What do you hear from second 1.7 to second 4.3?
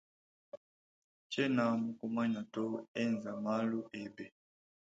mukumanya to enza malu ebe.